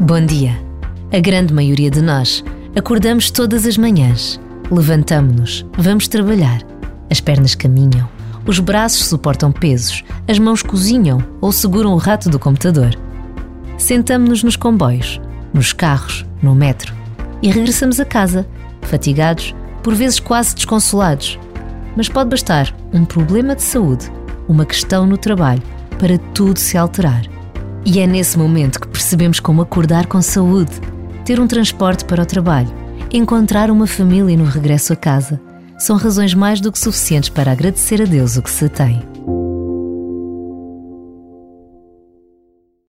Bom 0.00 0.26
dia. 0.26 0.62
A 1.10 1.18
grande 1.18 1.54
maioria 1.54 1.90
de 1.90 2.02
nós 2.02 2.44
acordamos 2.76 3.30
todas 3.30 3.64
as 3.64 3.78
manhãs, 3.78 4.38
levantamos-nos, 4.70 5.64
vamos 5.78 6.06
trabalhar. 6.06 6.60
As 7.10 7.18
pernas 7.18 7.54
caminham, 7.54 8.06
os 8.46 8.58
braços 8.58 9.06
suportam 9.06 9.50
pesos, 9.50 10.04
as 10.28 10.38
mãos 10.38 10.62
cozinham 10.62 11.24
ou 11.40 11.50
seguram 11.50 11.94
o 11.94 11.96
rato 11.96 12.28
do 12.28 12.38
computador. 12.38 12.90
Sentamos-nos 13.78 14.42
nos 14.44 14.56
comboios, 14.56 15.18
nos 15.54 15.72
carros, 15.72 16.26
no 16.42 16.54
metro 16.54 16.94
e 17.42 17.50
regressamos 17.50 17.98
a 17.98 18.04
casa, 18.04 18.46
fatigados, 18.82 19.54
por 19.82 19.94
vezes 19.94 20.20
quase 20.20 20.54
desconsolados. 20.54 21.38
Mas 21.96 22.10
pode 22.10 22.28
bastar 22.28 22.76
um 22.92 23.06
problema 23.06 23.56
de 23.56 23.62
saúde, 23.62 24.10
uma 24.48 24.66
questão 24.66 25.06
no 25.06 25.16
trabalho, 25.16 25.62
para 25.98 26.18
tudo 26.34 26.58
se 26.58 26.76
alterar. 26.76 27.22
E 27.84 28.00
é 28.00 28.06
nesse 28.06 28.38
momento 28.38 28.80
que 28.80 28.88
percebemos 28.88 29.40
como 29.40 29.62
acordar 29.62 30.06
com 30.06 30.20
saúde, 30.20 30.80
ter 31.24 31.40
um 31.40 31.46
transporte 31.46 32.04
para 32.04 32.22
o 32.22 32.26
trabalho, 32.26 32.72
encontrar 33.12 33.70
uma 33.70 33.86
família 33.86 34.36
no 34.36 34.44
regresso 34.44 34.92
a 34.92 34.96
casa, 34.96 35.40
são 35.78 35.96
razões 35.96 36.34
mais 36.34 36.60
do 36.60 36.72
que 36.72 36.78
suficientes 36.78 37.28
para 37.28 37.52
agradecer 37.52 38.00
a 38.00 38.04
Deus 38.04 38.36
o 38.36 38.42
que 38.42 38.50
se 38.50 38.68
tem. 38.68 39.15